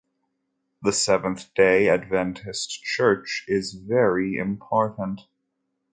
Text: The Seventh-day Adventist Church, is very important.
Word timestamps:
The 0.81 0.93
Seventh-day 0.93 1.87
Adventist 1.87 2.83
Church, 2.83 3.45
is 3.47 3.73
very 3.73 4.35
important. 4.35 5.21